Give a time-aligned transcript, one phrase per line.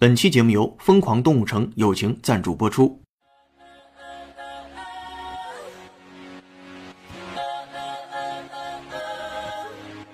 [0.00, 3.00] 本期节目由疯狂动物城友情赞助播出。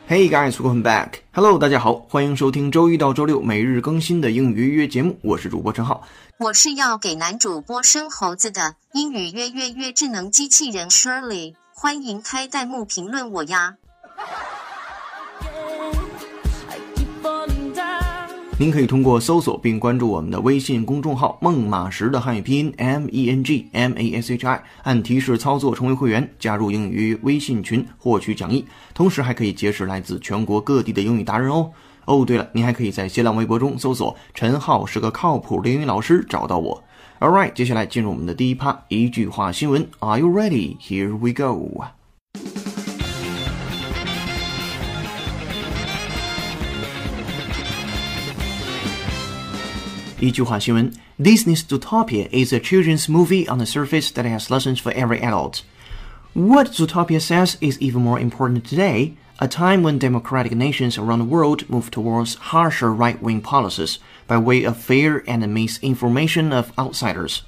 [0.09, 1.17] Hey guys, welcome back.
[1.33, 6.09] Hello，大家好，欢迎收听周一到周六每日更新的英语约约节目，我是主播陈浩。
[6.39, 13.75] 我是要给男主播生猴子的英语约约约智能机器人 Shirley，欢迎开弹幕评论我呀。
[18.57, 31.73] 您可以通过搜索并关注我们的微信公众号“梦马时”的汉语拼音 M E N G M A S H I，按提示操作成为会员，加入英语微信群获取讲义，同时还可以结识来自全国各地的英语达人哦。
[32.05, 36.81] 哦，对了，您还可以在新浪微博中搜索“陈浩是个靠谱的英语老师”找到我。
[37.19, 39.89] All right，接下来进入我们的第一趴，一句话新闻。
[39.99, 40.77] Are you ready?
[40.79, 41.85] Here we go.
[50.25, 55.21] 一句话新闻: Disney's Zootopia is a children's movie on the surface that has lessons for every
[55.21, 55.61] adult.
[56.33, 61.27] What Zootopia says is even more important today, a time when democratic nations around the
[61.27, 67.43] world move towards harsher right-wing policies by way of fear and misinformation of outsiders.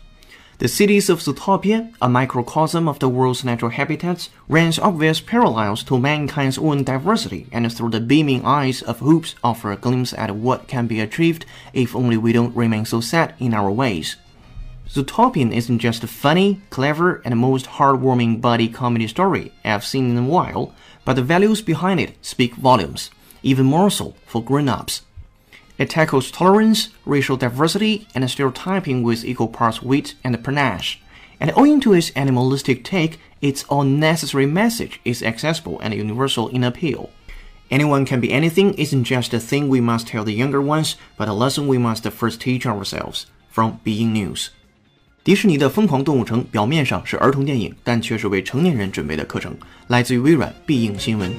[0.59, 5.99] The cities of Zootopia, a microcosm of the world's natural habitats, runs obvious parallels to
[5.99, 10.67] mankind's own diversity, and through the beaming eyes of hoops offer a glimpse at what
[10.67, 11.45] can be achieved
[11.75, 14.17] if only we don't remain so set in our ways.
[14.89, 20.17] Zootopian isn't just a funny, clever, and most heartwarming buddy comedy story I've seen in
[20.17, 20.75] a while,
[21.05, 23.11] but the values behind it speak volumes,
[23.43, 25.03] even more so for grown-ups.
[25.78, 31.00] It tackles tolerance, racial diversity, and stereotyping with equal parts wit and panache.
[31.40, 37.10] And owing to its animalistic take, its unnecessary message is accessible and universal in appeal.
[37.72, 41.28] Anyone can be anything isn't just a thing we must tell the younger ones, but
[41.28, 44.50] a lesson we must first teach ourselves from being news.
[45.24, 49.56] 迪士尼的《疯狂动物城》表面上是儿童电影，但却是为成年人准备的课程。
[49.88, 51.32] 来自于微软必应新闻。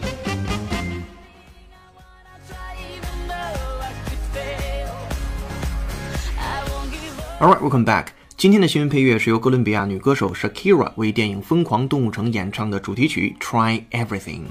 [7.40, 8.08] All right, welcome back.
[8.36, 14.42] 今天的新闻配乐是由哥伦比亚女歌手 Shakira 为电影《疯狂动物城》演唱的主题曲《Try Everything》。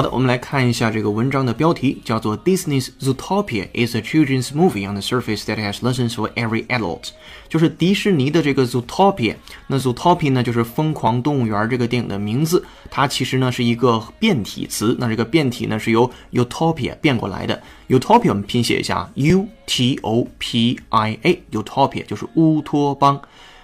[0.00, 6.66] 好的，我们来看一下这个文章的标题，叫做 Disney's Zootopia is a children's movie on the surface that has lessons for every
[6.68, 7.10] adult。
[7.50, 9.34] 就是迪士尼的这个 Zootopia，
[9.66, 17.62] 那 Zootopia 呢就是疯狂动物园这个电影的名字，它其实呢是一个变体词，那这个变体呢是由 Utopia 变过来的。
[17.90, 23.20] Utopia 我们拼写一下，U T O P I A，Utopia 就是乌托邦。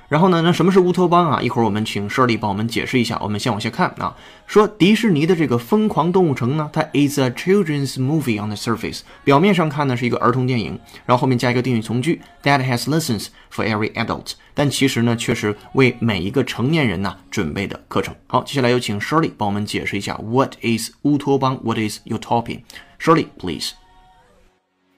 [0.08, 1.42] 然后呢，那什么是乌托邦啊？
[1.42, 3.18] 一会儿我们请 Shirley 帮我们解释一下。
[3.20, 18.14] 我们先往下看啊，说迪士尼的这个疯狂动物城呢，它 is a children's movie on the surface，表面上看呢是一个儿童电影，然后后面加一个定语从句 that has lessons for every adult，但其实呢却是为每一个成年人呢准备的课程。
[18.28, 23.72] 好，接下来有请 Shirley 帮我们解释一下 what is 乌托邦，what is utopia？Shirley please。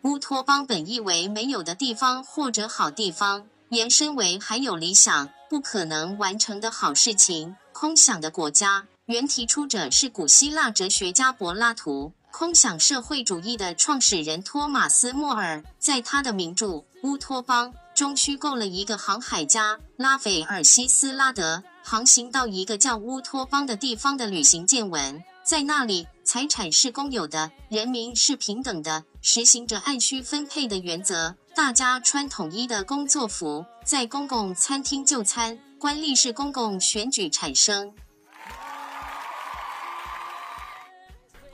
[0.02, 3.46] 乌托邦本意为没有的地方或者好地方。
[3.70, 8.86] 延伸为还有理想不可能完成的好事情，空想的国家。
[9.06, 16.66] 原提出者是古希腊哲学家柏拉图，空想社会主义的创始人托马斯·莫尔，在他的名著
[17.02, 31.34] 《乌托邦》中虚构了一个航海家拉斐尔西斯拉德航行到一个叫乌托邦的地方的旅行见闻，在那里，财产是公有的，人民是平等的，实行着按需分配的原则。
[31.54, 37.94] 大家穿统一的工作服，在公共餐厅就餐，官吏是公共选举产生。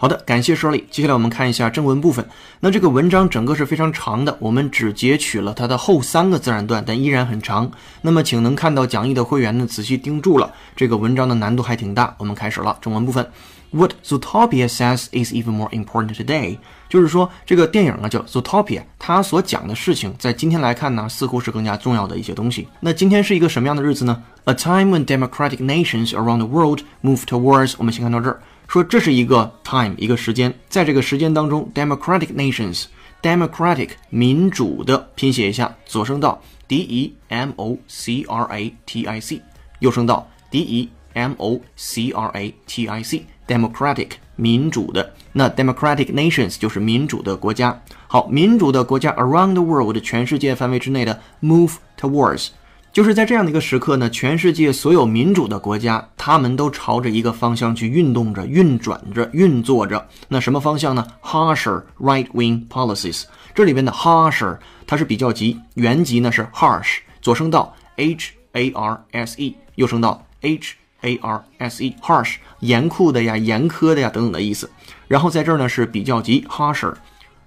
[0.05, 0.85] 好的，感谢 Shirley。
[0.91, 2.29] 接下来我们看一下正文部分。
[2.61, 7.73] 那这个文章整个是非常长的，我们只截取了它的后三个自然段，但依然很长。
[8.03, 12.15] 那么，请能看到讲义的会员呢，仔细盯住了，这个文章的难度还挺大。
[12.19, 13.27] 我们开始了正文部分。
[13.71, 16.59] What Zootopia says is even more important today，
[16.91, 22.69] 就是说这个电影啊叫 Zootopia，它所讲的事情在今天来看呢，似乎是更加重要的一些东西。
[22.81, 28.43] 那今天是一个什么样的日子呢？A time when democratic nations around the world move towards，我们先看到这儿。
[28.69, 39.41] 说这是一个 time 一个时间，在这个时间当中，democratic nations，democratic 民主的拼写一下，左声道 d e m o c r a t i c，
[39.79, 47.81] 右声道 d e m o c r a t i c，democratic 民主的，那 democratic nations 就是民主的国家。
[48.09, 52.49] 好，民主的国家 around the world 全世界范围之内的 move towards。
[52.95, 60.07] 就是在这样的一个时刻呢，全世界所有民主的国家，他们都朝着一个方向去运动着、运转着、运作着。
[60.29, 63.25] 那什么方向呢？Harsher right-wing policies。
[63.53, 74.71] 这里边的 harsher 它是比较级，原级呢是 harsh，左声道 h a r s e，右声道 h a r s e，harsh 严酷的呀、严苛的呀等等的意思。
[75.09, 76.95] 然后在这儿呢是比较级 harsher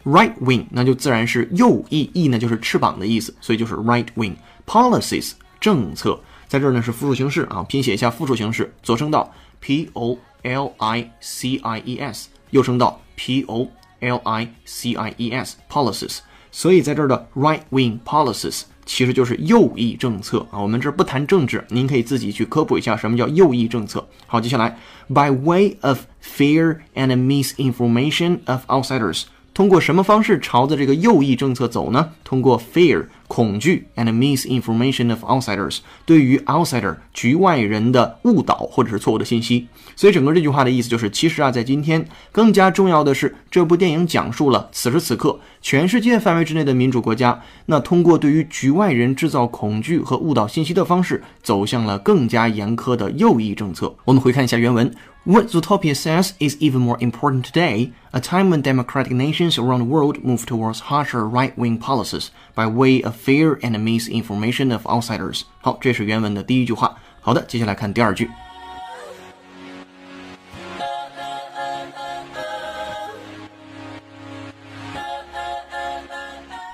[0.03, 4.33] right-wing，那就自然是右翼翼呢就是翅膀的意思，所以就是 right-wing。
[4.67, 13.67] Policies 政策，在这儿呢是复数形式啊，拼写一下复数形式，左声道 p o l i c i e s，右声道 p o
[13.99, 16.19] l i c i e s policies，
[16.51, 20.59] 所以在这儿的 right wing policies 其实就是右翼政策啊。
[20.59, 24.07] 我们这儿不谈政治，您可以自己去科普一下什么叫右翼政策。
[24.27, 24.77] 好，接下来
[25.07, 29.23] by way of fear and misinformation of outsiders，
[29.57, 32.11] 通过什么方式朝着这个右翼政策走呢？
[32.23, 33.07] 通过 fear。
[33.27, 39.67] 恐惧 and misinformation of outsiders 对于 outsider 局外人的误导或者是错误的信息，
[39.97, 53.93] 所以整个这句话的意思就是，其实啊，在今天更加重要的是，这部电影讲述了此时此刻全世界范围之内的民主国家，那通过对于局外人制造恐惧和误导信息的方式，走向了更加严苛的右翼政策。
[54.05, 54.89] 我们回看一下原文。
[55.26, 60.24] What Zootopia says is even more important today, a time when democratic nations around the world
[60.24, 65.42] move towards harsher right-wing policies by way of fear and misinformation of outsiders。
[65.60, 66.96] 好，这是原文的第一句话。
[67.20, 68.28] 好的，接下来看第二句。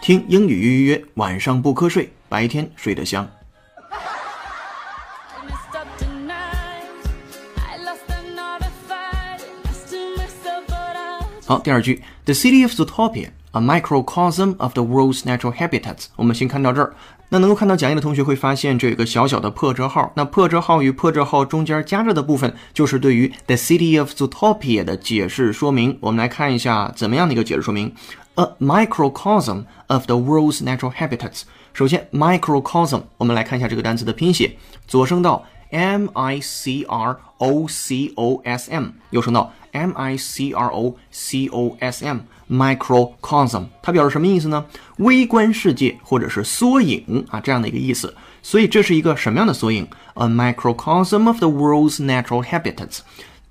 [0.00, 3.28] 听英语约约约，晚上不瞌睡，白天睡得香。
[11.53, 16.05] 好，第二句，The city of Zootopia, a microcosm of the world's natural habitats。
[16.15, 16.95] 我们先看到这儿。
[17.29, 20.11] 那能够看到讲义的同学会发现，这有个小小的破折号。
[20.15, 25.95] 那破折号与破折号中间夹着的部分，就是对于 The city of Zootopia 的解释说明。
[26.01, 27.93] 我们来看一下怎么样的一个解释说明。
[28.33, 31.43] A microcosm of the world's natural habitats。
[31.71, 34.57] 首先，microcosm，我们来看一下这个单词的拼写。
[34.87, 39.52] 左声道 m i c r o c o s m，右声道。
[39.72, 42.20] M I C R O C O S M
[42.50, 44.64] microcosm，它表示什么意思呢？
[44.96, 48.16] 微观世界或者是缩影啊，这样的一个意思。
[48.42, 49.86] 所以这是一个什么样的缩影？
[50.14, 53.00] A microcosm of the world's natural habitats，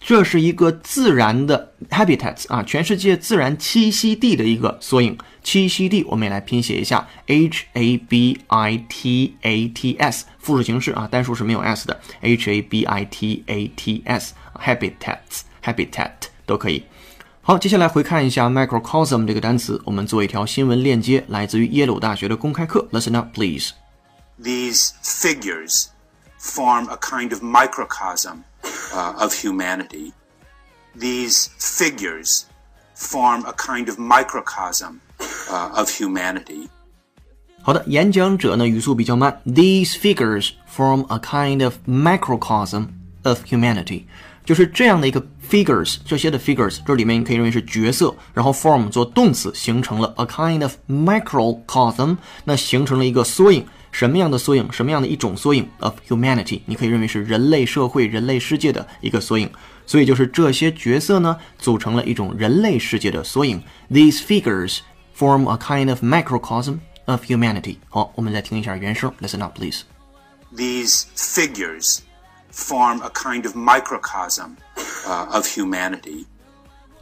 [0.01, 5.17] 这是一个自然的 habitats 啊，全世界自然栖息地的一个缩影。
[5.43, 14.01] 栖息地我们也来拼写一下，H A B I T A T S，复数形式啊，单数是没有 s 的，H A B I T A T
[14.05, 16.11] S habitats。habitat
[16.45, 16.81] 都可以。
[17.41, 22.87] 好，接下来回看一下 microcosm 这个单词，我们做一条新闻链接，来自于耶鲁大学的公开课。
[22.93, 23.71] Listen up, please.
[24.41, 25.87] These figures
[26.39, 28.43] form a kind of microcosm
[28.93, 30.13] uh, of humanity.
[30.97, 32.45] These figures
[32.95, 34.99] form a kind of microcosm
[35.49, 36.69] uh, of humanity.
[37.61, 39.41] 好的，演讲者呢语速比较慢。
[39.45, 42.87] These figures form a kind of microcosm
[43.23, 44.05] of humanity.
[44.45, 54.71] 就是这样的一个 figures，这些的 figures，这里面你可以认为是角色，然后 form 做动词，形成了 a kind of microcosm，那形成了一个缩影， 什么样的缩影？
[54.71, 56.61] 什么样的一种缩影 of humanity？
[56.65, 59.49] 你可以认为是人类社会、人类世界的一个缩影。
[59.85, 63.63] 所以就是这些角色呢，组成了一种人类世界的缩影。
[63.89, 64.79] These figures
[65.17, 67.77] form a kind of microcosm of humanity。
[67.89, 69.83] 好，我们再听一下原声，Listen up, please.
[70.53, 71.99] These figures
[72.51, 74.57] form a kind of microcosm
[75.05, 76.25] uh, of humanity.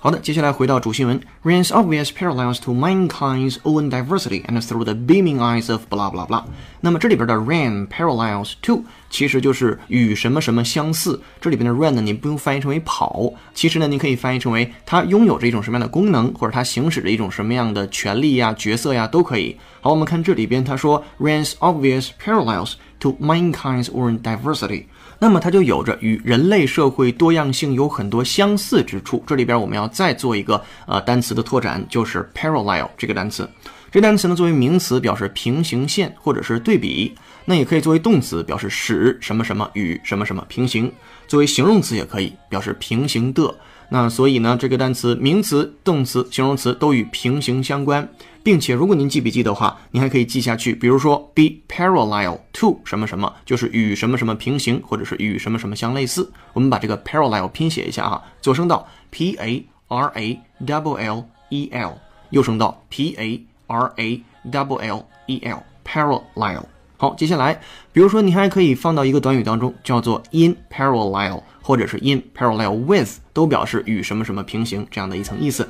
[0.02, 6.26] 好的，接下来回到主新闻，runs obvious parallels to mankind's own diversity and through the beaming eyes of blah blah
[6.26, 6.42] blah。
[6.80, 11.20] 那么这里边的 run parallels to 其实就是与什么什么相似。
[11.38, 19.54] 这里边的 run 呢，你不用翻译成为跑，其实呢，你可以翻译成为它拥有着一种什么样的功能，或者它行使着一种什么样的权利呀、角色呀，都可以。
[19.82, 24.84] 好，我们看这里边，他说 runs obvious parallels to mankind's own diversity。
[25.22, 29.22] 那么它就有着与人类社会多样性有很多相似之处。
[29.26, 33.48] 这里边我们要再做一个呃单词的拓展，就是 parallel 这个单词。
[33.90, 37.12] 这单词呢作为名词表示平行线或者是对比，
[37.44, 40.92] 那也可以作为动词表示使什么什么与什么什么平行。
[41.26, 43.54] 作为形容词也可以表示平行的。
[43.92, 48.08] 那所以呢，这个单词名词、动词、形容词都与平行相关。
[48.42, 50.74] 并且，如果您记笔记的话，您还可以记下去。
[50.74, 56.32] 比如说，be parallel to 什么什么，就是与什么什么平行，或者是与什么什么相类似。
[56.54, 61.98] 我们把这个 parallel 拼写一下啊，左声道 p a r a double l e l，
[62.30, 66.62] 右声道 p a R A W L E L，parallel。
[66.96, 67.60] 好，接下来，
[67.92, 75.66] 比如说，你还可以放到一个短语当中，叫做 in parallel，或者是 in parallel with，都表示与什么什么平行这样的一层意思。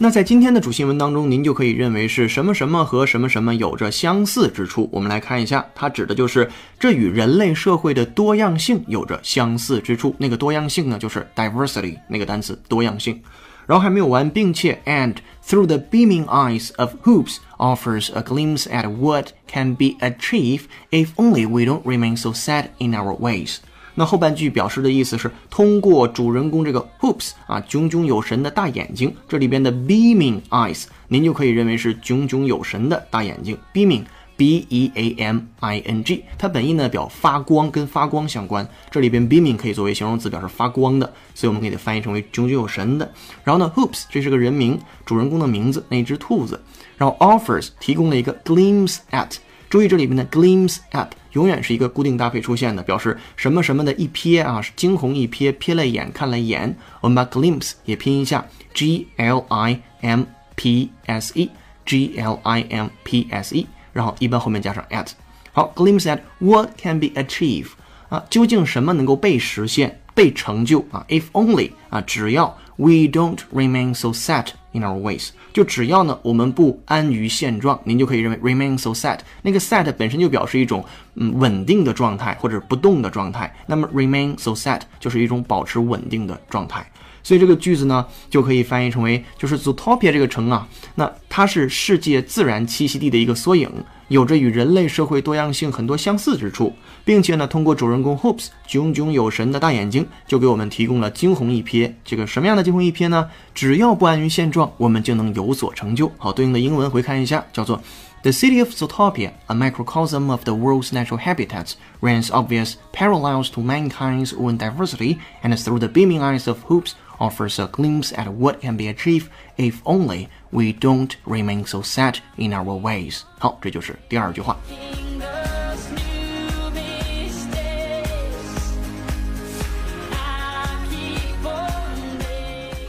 [0.00, 4.88] 那在今天的主新闻当中，您就可以认为是什么什么和什么什么有着相似之处。
[4.92, 10.14] 我们来看一下，它指的就是这与人类社会的多样性有着相似之处。
[10.16, 13.20] 那个多样性呢，就是 diversity 那个单词多样性。
[13.66, 20.66] 然后还没有完，并且 and through the beaming eyes of hoops offers a glimpse at what can be achieved
[20.92, 23.56] if only we don't remain so set in our ways。
[23.98, 33.58] 那后半句表示的意思是通过主人公这个 hoops 啊炯炯有神的大眼睛，这里边的 beaming eyes 您就可以认为是炯炯有神的大眼睛。
[33.74, 34.04] beaming
[34.36, 38.64] b e a m i n g 它本意呢表发光，跟发光相关。
[38.88, 43.12] 这里边 beaming 可以作为形容词表示发光的，所以我们可以翻译成为炯炯有神的。
[43.42, 46.62] 然后呢 hoops 这是个人名，主人公的名字，那只兔子。
[46.96, 49.38] 然后 offers 提供了一个 glimpse at，
[49.68, 51.08] 注意这里边的 glimpse at。
[51.32, 56.74] 永远是一个固定搭配出现的，表示什么什么的一瞥啊，是惊鸿一瞥，瞥了眼，看了眼。
[57.00, 60.24] 我们把 glimpse 也拼一下，g l i m
[60.56, 65.08] p s e，g l i m p s e，然后一般后面加上 at。
[65.52, 67.70] 好，glimpse at what can be achieved
[68.08, 74.46] 啊，究竟什么能够被实现、被成就啊？If only 啊，只要 we don't remain so set。
[74.72, 79.18] In our ways，就只要呢，我们不安于现状，您就可以认为 remain so set。
[79.40, 86.86] 那个 set 本身就表示一种嗯稳定的状态或者不动的状态，那么 remain so set 就是一种保持稳定的状态。
[87.28, 93.70] 所以这个句子呢，就可以翻译成为就是 Zootopia 这个城啊，那它是世界自然栖息地的一个缩影。
[94.08, 96.72] 有着与人类社会多样性很多相似之处，
[97.04, 101.92] 并且呢，通过主人公 Hopes 炯炯有神的大眼睛，就给我们提供了惊鸿一瞥。
[102.02, 103.28] 这个什么样的惊鸿一瞥呢？
[103.54, 106.10] 只要不安于现状，我们就能有所成就。
[106.16, 107.78] 好，对应的英文回看一下，叫做
[108.22, 113.60] The city of Zootopia, a microcosm of the world's natural habitats, runs obvious parallels to
[113.60, 116.92] mankind's own diversity, and through the beaming eyes of Hoops.
[117.18, 122.16] Offers a glimpse at what can be achieved if only we don't remain so set
[122.36, 123.20] in our ways。
[123.38, 124.56] 好，这就是第二句话。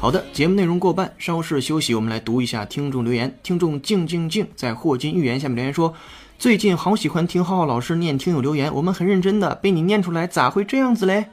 [0.01, 3.35] 好的，节目内容过半，稍事休息，我们来读一下听众留言。
[3.43, 5.93] 听众静静静在霍金预言下面留言说
[6.39, 11.25] ：“最近好喜欢听浩浩老师念听友留言，我们很认真的，被你念出来咋会这样子嘞？”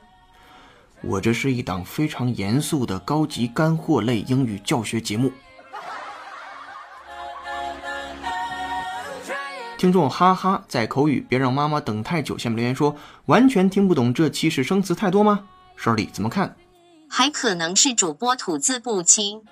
[1.06, 5.30] 我这是一档非常严肃的高级干货类英语教学节目。
[9.78, 12.96] 听众哈哈在口语别让妈妈等太久下面留言说，
[13.26, 15.46] 完全听不懂这期是生词太多吗
[15.78, 16.56] ？Shirley 怎么看？
[17.08, 19.42] 还可能是主播吐字不清。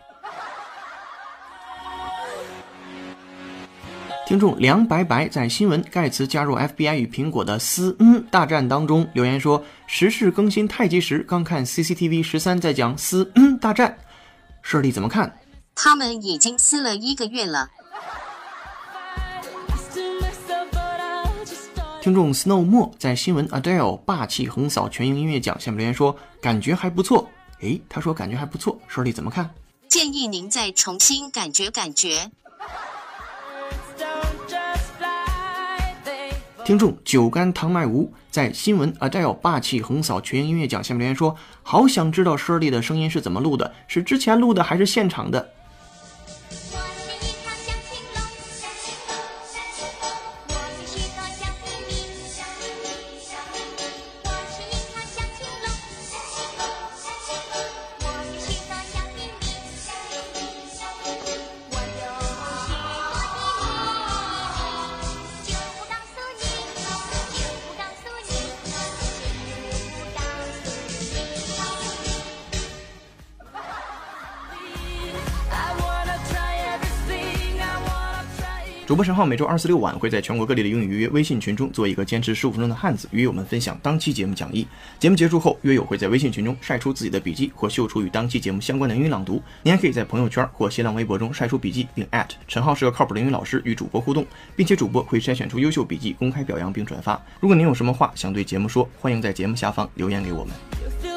[4.26, 13.98] 听众梁白白在新闻盖茨加入 FBI 与苹果的撕嗯大战当中留言说：“时事更新太及时，刚看 CCTV 十三在讲撕嗯大战，
[14.62, 15.38] 势力怎么看？”
[15.76, 17.68] 他们已经撕了一个月了。
[22.00, 27.28] 听众 Snow 莫在新闻 Adele 霸气横扫全英音乐奖下面留言说：“感觉还不错。”
[27.60, 29.50] 诶，他说感觉还不错，势力怎么看？
[29.88, 32.30] 建议您再重新感觉感觉。
[36.64, 45.46] 听众酒干倘卖无在新闻 Adele 霸气横扫全英音乐奖下面留言说：“好想知道 Shirley 的声音是怎么录的，是之前录的还是现场的？”
[78.86, 84.66] 主播陈浩每周二四六晚会在全国各地的英语预约微信群中做一个坚持十五分钟的汉字，与友们分享当期节目讲义。
[84.98, 89.42] 节目结束后，约友会在微信群中晒出自己的笔记或秀出与当期节目相关的英语朗读。
[89.62, 92.06] 您还可以在朋友圈或新浪微博中晒出笔记，并
[92.46, 97.18] 陈浩是个靠谱的英语老师与主播互动，并且主播会筛选出优秀笔记公开表扬并转发。
[97.40, 101.13] 如果您有什么话想对节目说，欢迎在节目下方留言给我们。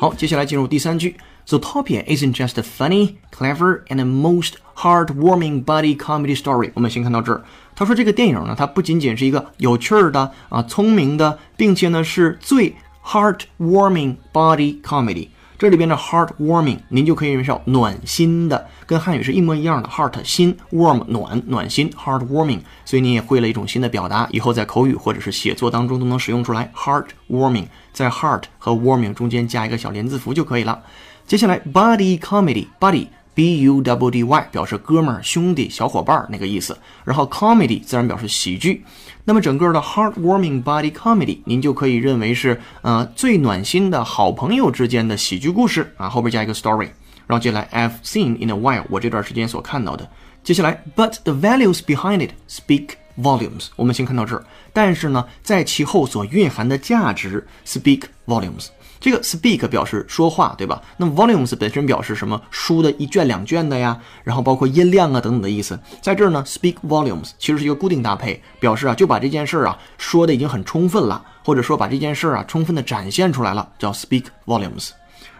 [0.00, 1.14] 好，接下来进入第三句。
[1.44, 6.70] ，so Topia isn't just a funny, clever, and most heartwarming buddy comedy story。
[6.72, 7.44] 我们先看到这儿。
[7.76, 15.28] 他说这个电影呢，它不仅仅是一个有趣儿的啊、聪明的，并且呢是最 heartwarming body comedy。
[15.60, 19.88] 这里边的 heartwarming，您就可以认为是暖心的，跟汉语是一模一样的。
[19.90, 22.60] heart 心，warm 暖暖心，heartwarming。
[22.86, 26.72] 所以你也会了一种新的表达，以后在口语或者是写作当中都能使用出来。
[26.74, 30.82] heartwarming，在 heart 和 warming 中间加一个小连字符就可以了。
[31.26, 33.08] 接下来 body comedy body。
[33.32, 38.84] B U W D Y 表示哥们儿、兄弟、小伙伴儿那个意思，然后 comedy 自然表示喜剧。
[39.30, 46.88] 那么整个的 heartwarming body comedy，您就可以认为是呃最暖心的好朋友之间的喜剧故事啊，后边加一个 story。
[47.28, 50.10] 然后接下来 I've seen in a while，我这段时间所看到的。
[50.42, 53.68] 接下来，but the values behind it speak volumes。
[53.76, 58.66] 我们先看到这儿，但是呢，在其后所蕴含的价值 speak volumes。
[59.00, 60.82] 这个 speak 表示说话，对吧？
[60.98, 62.40] 那么 volumes 本身表示什么？
[62.50, 65.78] 书的一卷两卷的呀，然后包括音量啊等等的意思。
[66.02, 74.90] 在这儿呢，speak volumes 其实是一个固定搭配，表示啊就把这件事儿啊说的已经很充分了，或者说把这件事儿啊充分的展现出来了，叫 speak volumes。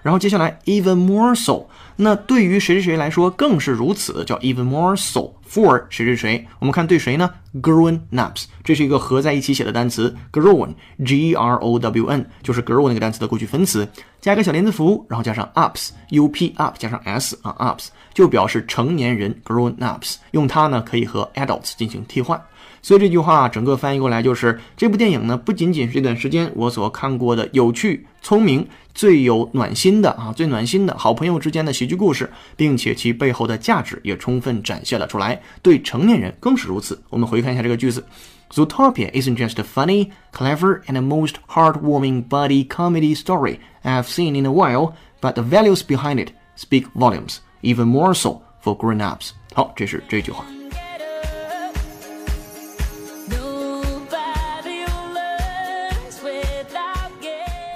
[0.02, 6.46] 然后接下来 even more so，那对于谁谁谁来说更是如此，叫 even more so for 谁谁谁。
[6.58, 10.74] 我们看对谁呢？grown ups，这是一个合在一起写的单词，grown
[11.04, 13.86] g r o w n 就是 grow 那个单词的过去分词，
[14.20, 22.40] 加一个小连字符，然后加上 ups u p up 加上 s 啊 ups 就表示成年人 grown ups，用它呢可以和 adults 进行替换。
[22.82, 37.00] 所以这句话整个翻译过来就是，这部电影呢不仅仅是这段时间我所看过的有趣、聪明、最有暖心的啊，最暖心的好朋友之间的喜剧故事，并且其背后的价值也充分展现了出来，对成年人更是如此。
[37.10, 38.04] 我们回看一下这个句子
[38.50, 44.50] ：Zootopia isn't just a funny, clever, and most heartwarming buddy comedy story I've seen in a
[44.50, 49.30] while, but the values behind it speak volumes, even more so for grown-ups。
[49.54, 50.59] 好，这是这句话。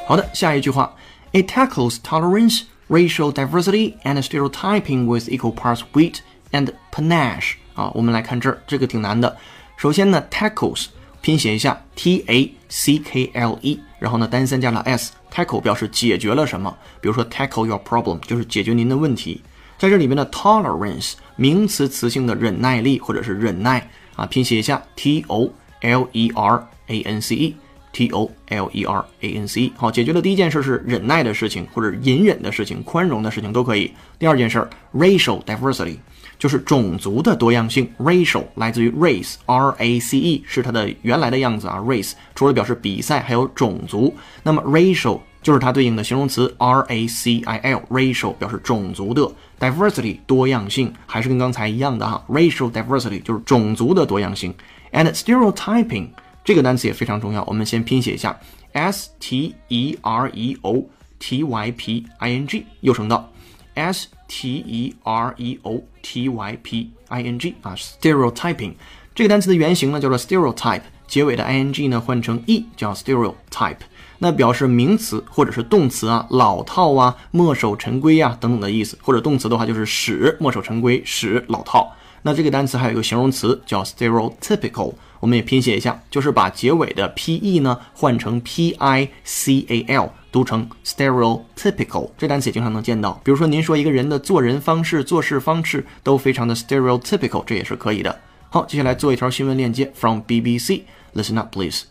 [0.08, 0.94] 好的，下一句话，
[1.32, 6.18] It tackles tolerance, racial diversity, and stereotyping with equal parts wit
[6.52, 7.54] and panache。
[7.76, 9.38] 啊，我们来看这儿，这个挺难的。
[9.78, 10.88] 首先呢，tackles
[11.22, 19.42] 拼写一下，T A C K L E，然后呢单三加了 s，tackle 表示解决了什么，比如说 tackle your problem 就是解决您的问题。
[19.78, 25.50] 在这里面的 tolerance 名词词性的忍耐力或者是忍耐啊，拼写一下，T O
[25.82, 27.56] L E R A N C E。
[27.95, 33.91] T O L E R A N C，好，解决的第一件事是忍耐的事情，或者隐忍的事情、宽容的事情都可以。
[34.19, 35.97] 第二件事，racial diversity，
[36.37, 37.89] 就是种族的多样性。
[38.01, 41.79] racial 来自于 race，R A C E 是它的原来的样子啊。
[41.79, 44.13] race 除了表示比赛，还有种族。
[44.43, 49.31] 那么 racial 就是它对应的形容词 R A C I L，racial 表示种族的
[49.61, 52.25] diversity 多样性，还是跟刚才一样的哈。
[52.29, 54.53] racial diversity 就是种族的多样性。
[54.91, 56.09] And stereotyping。
[56.45, 58.39] 这个单词也非常重要，我们先拼写一下
[58.73, 60.87] ，s t e r e o
[61.19, 63.33] t y p i n g，右声道
[63.73, 68.75] ，s t e r e o t y p i n g 啊，stereotyping
[69.15, 73.79] 这个单词的原型呢叫做 stereotype，结尾的 i n g 呢换成 e 叫 stereotype，
[74.19, 81.91] 那表示名词或者是动词啊，老套啊，墨守成规啊等等的意思，或者动词的话就是使墨守成规，使老套。
[82.21, 84.93] 那这个单词还有一个形容词叫 stereotypical。
[85.24, 92.12] 我们也拼写一下，就是把结尾的 p e 呢换成 p i c a l，读成 stereotypical。
[92.18, 93.20] 这单词也经常能见到。
[93.24, 98.22] 比如说，您说一个人的做人方式、做事方式都非常的 stereotypical，这也是可以的。
[98.50, 101.84] 好，接下来做一条新闻链接，from BBC。Listen up, please.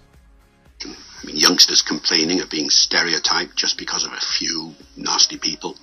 [0.80, 5.74] I mean, youngsters complaining of being stereotyped just because of a few nasty people.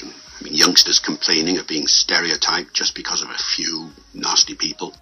[0.00, 4.92] I mean, youngsters complaining of being stereotyped just because of a few nasty people.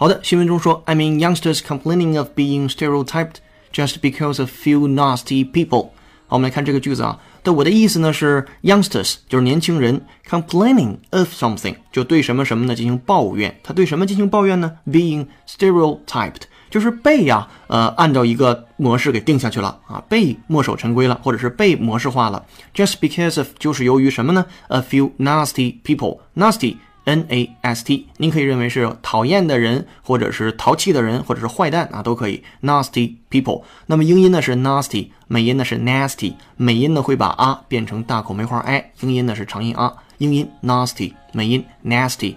[0.00, 3.34] 好的，新闻中说，I mean youngsters complaining of being stereotyped
[3.70, 5.90] just because of few nasty people。
[6.26, 7.20] 好，我们来看这个句子啊。
[7.44, 13.54] 的我的意思呢是，youngsters 就是年轻人，complaining of something 就对什么什么呢进行抱怨。
[13.62, 22.42] 他对什么进行抱怨呢？Being stereotyped 就是被呀，呃，按照一个模式给定下去了啊，被墨守成规了，或者是被模式化了。
[22.74, 26.76] Just because of 就是由于什么呢？A few nasty people，nasty。
[27.04, 32.42] N A S T，您可以认为是讨厌的人，或者是淘气的人，或者是坏蛋啊，都可以。
[32.62, 42.34] Nasty people，那么英音呢是 nasty，美音呢是 nasty，美音呢会把啊变成大口梅花 i，英音呢是长音啊，英音 nasty，美音 nasty。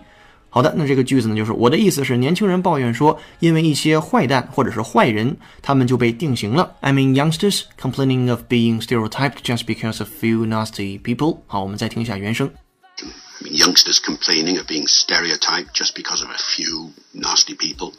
[0.50, 6.72] 好的，那这个句子呢就是我的意思是，年轻人抱怨说，因为一些坏蛋或者是坏人，他们就被定型了。
[6.80, 11.40] I mean youngsters complaining of being stereotyped just because of few nasty people。
[11.48, 12.50] 好，我们再听一下原声。
[13.44, 17.92] I mean, youngsters complaining of being stereotyped just because of a few nasty people.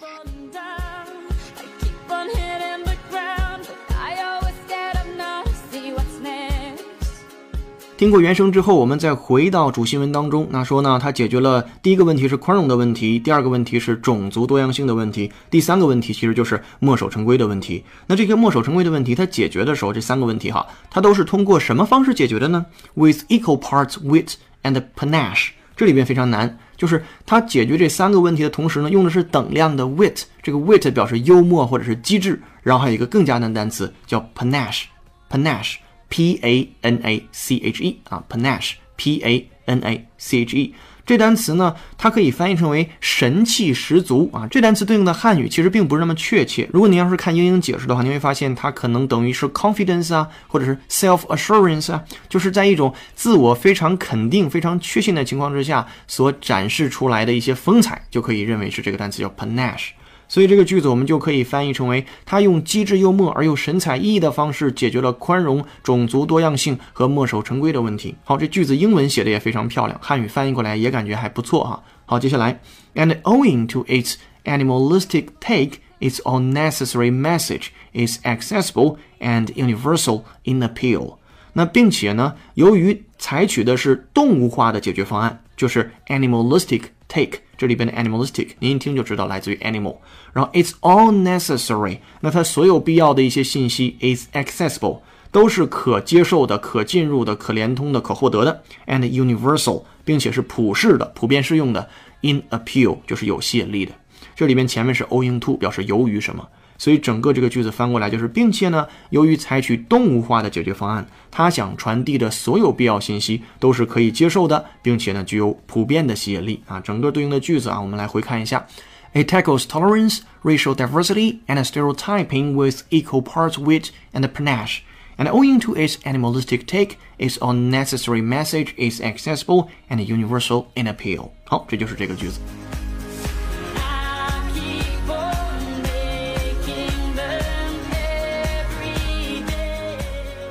[7.96, 10.48] 听过原声之后，我们再回到主新闻当中。
[10.50, 17.85] 那说呢，它解决了第一个问题是宽容的问题，第二个问题是种族多样性的问题，第三个问题其实就是墨守成规的问题。
[18.07, 24.33] 那这些墨守成规的问题，它解决的时候，这三个问题哈，它都是通过什么方式解决的呢？With equal parts wit
[24.64, 39.81] and panache，这里边非常难，就是它解决这三个问题的同时呢，用的是等量的 wit，这个 wit 表示幽默或者是机智，然后还有一个更加难的单词叫 panache，panache，p a n a c h e 啊，panache，p a n
[39.83, 40.74] a c h e。
[41.07, 44.47] 这单词呢，它可以翻译成为神气十足啊。
[44.51, 46.69] 这单词对应的汉语其实并不是那么确切。
[46.73, 59.90] 如果您要是看英英解释的话，你会发现它可能等于是 confidence 啊，或者是 self assurance 啊，就是在一种自我非常肯定、非常确信的情况之下所展示出来的一些风采，就可以认为是这个单词叫 panache。
[60.35, 68.16] 所以这个句子我们就可以翻译成为：他用机智幽默而又神采奕奕的方式解决了宽容、种族多样性和墨守成规的问题。
[68.25, 71.81] 好，这句子英文写的也非常漂亮，汉语翻译过来也感觉还不错哈。
[72.05, 72.61] 好，接下来
[72.97, 81.18] ，and owing to its animalistic take, its unnecessary message is accessible and universal in appeal。
[81.53, 87.38] 那并且呢，由于采取的是动物化的解决方案，就是 animalistic take。
[87.57, 89.97] 这里边的 animalistic，您一听就知道来自于 animal。
[90.33, 101.88] 然后 it's all necessary，那它所有必要的一些信息 is accessible，都是可接受的、可进入的、可连通的、可获得的，and universal，并且是普世的、普遍适用的。
[102.23, 103.93] in appeal 就是有吸引力的。
[104.35, 106.49] 这里边前面是 owing to，表示由于什么。
[106.78, 116.80] 所以整个这个句子翻过来就是，并且呢，由于采取动物化的解决方案，他想传递的所有必要信息都是可以接受的，并且呢，具有普遍的吸引力啊。
[116.80, 118.65] 整个对应的句子啊，我们来回看一下：
[119.13, 124.80] It tackles tolerance, racial diversity, and stereotyping with equal parts wit and panache.
[125.17, 131.32] And owing to its animalistic take, its unnecessary message is accessible and universal in appeal.
[131.43, 132.39] 好，这就是这个句子。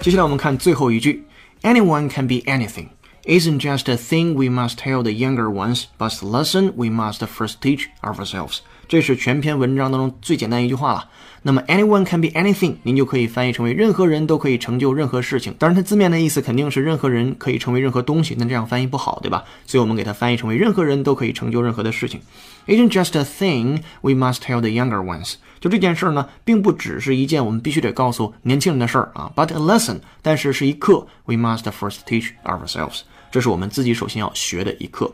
[0.03, 1.23] 接下来我们看最后一句
[1.61, 2.87] ，Anyone can be anything
[3.23, 7.19] isn't just a thing we must tell the younger ones, but a lesson we must
[7.25, 8.57] first teach ourselves。
[8.89, 11.09] 这是全篇文章当中最简单一句话了。
[11.43, 15.55] 那么，anyone can be anything，您就可以翻译成为任何人都可以成就任何事情。
[15.57, 19.45] 当然，它字面的意思肯定是任何人可以成为任何东西，那这样翻译不好，对吧？
[19.65, 22.19] 所以我们给它翻译成为任何人都可以成就任何的事情。
[22.67, 25.35] Isn't just a thing we must tell the younger ones。
[25.63, 33.03] 就这件事儿呢，并不只是一件我们必须得告诉年轻人的事儿啊，but a lesson，但是是一课，we must first teach ourselves。
[33.31, 35.09] 这是我们自己首先要学的一课。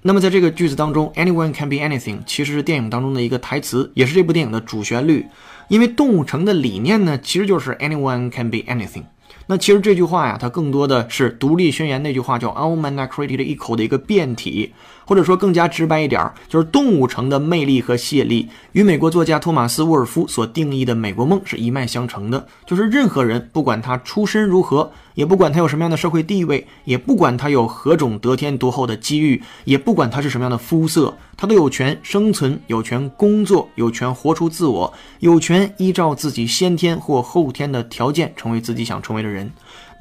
[0.00, 5.24] 那么在这个句子当中，anyone can be anything，其实是电影当中的一个台词，也是这部电影的主旋律。
[5.68, 9.04] 因为动物城的理念呢，其实就是 anyone can be anything。
[9.46, 14.72] 那其实这句话呀，它更多的是独立宣言那句话叫 All men are created equal 的一个变体。
[15.06, 22.46] 或者说更加直白一点，就是动物城的魅力和吸引力与美国作家托马斯·沃尔夫所定义的美国梦是一脉相承的。
[22.66, 39.50] 就是任何人，不管他出身如何，也不管他有什么样的社会地位，也不管他有何种得天独厚的机遇，也不管他是什么样的肤色，他都有权生存，有权工作，有权活出自我，有权依照自己先天或后天的条件成为自己想成为的人。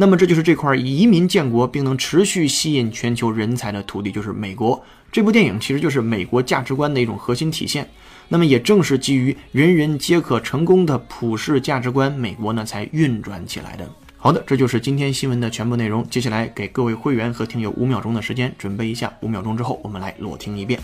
[0.01, 4.83] 那么这就是这块移民建国并能持续吸引全球人才的土地，就是美国。
[5.11, 7.87] 这部电影其实就是美国价值观的一种核心体现。
[8.29, 13.87] 那么也正是基于人人皆可成功的普世价值观，美国呢才运转起来的。
[14.17, 16.03] 好的，这就是今天新闻的全部内容。
[16.09, 20.79] 接下来给各位会员和听友五秒钟的时间准备一下，五秒钟之后我们来裸听一遍。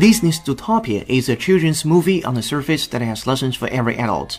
[0.00, 4.38] Disney's Zootopia is a children's movie on the surface that has lessons for every adult.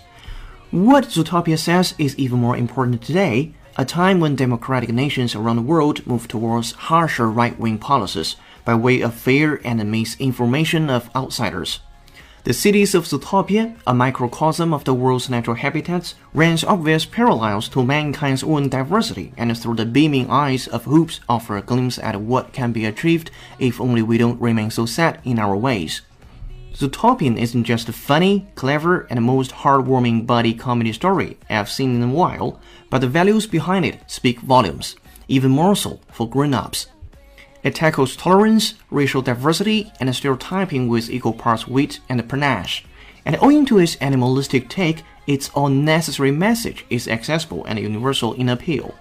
[0.72, 3.54] What Zootopia says is even more important today.
[3.78, 9.02] a time when democratic nations around the world move towards harsher right-wing policies by way
[9.02, 11.80] of fear and misinformation of outsiders.
[12.44, 17.86] The cities of Zootopia, a microcosm of the world's natural habitats, runs obvious parallels to
[17.86, 22.52] mankind's own diversity and through the beaming eyes of hoops offer a glimpse at what
[22.52, 26.02] can be achieved if only we don't remain so set in our ways.
[26.74, 32.10] Zootopian isn't just a funny, clever, and most heartwarming buddy comedy story I've seen in
[32.10, 34.96] a while, but the values behind it speak volumes,
[35.28, 36.88] even more so for grown-ups.
[37.63, 42.85] It tackles tolerance, racial diversity, and stereotyping with equal parts wit and panache.
[43.25, 48.95] And owing to its animalistic take, its unnecessary message is accessible and universal in appeal.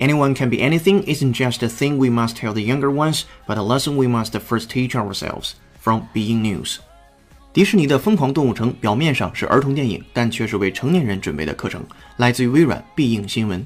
[0.00, 3.58] Anyone can be anything isn't just a thing we must tell the younger ones, but
[3.58, 6.78] a lesson we must first teach ourselves from being news.
[7.52, 11.84] 迪士尼的《疯狂动物城》表面上是儿童电影，但却是为成年人准备的课程。
[12.16, 13.64] 来自于微软必应新闻。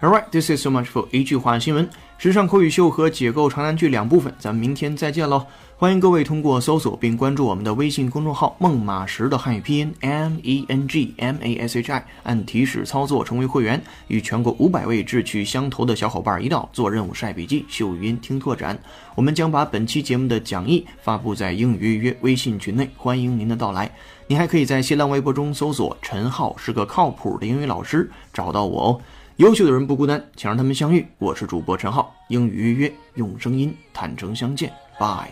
[0.00, 1.88] Alright, this is so much for 一句话新闻。
[2.19, 5.45] 时尚口语秀和解构长难句两部分，咱们明天再见喽！
[5.77, 18.77] 欢迎各位通过搜索并关注我们的微信公众号“孟马时”的汉语拼音 M E N G M A S H I，按提示操作成为会员，与全国五百位志趣相投的小伙伴一道做任务、晒笔记、秀语音、听拓展。
[19.15, 23.89] 我们将把本期节目的讲义发布在英语约约微信群内，欢迎您的到来。
[24.27, 29.01] 您还可以在新浪微博中搜索“陈浩是个靠谱的英语老师”，找到我哦。
[29.39, 31.07] 优秀的人不孤单，请让他们相遇。
[31.17, 35.31] 我是主播陈浩，英语约约用声音坦诚相见，拜。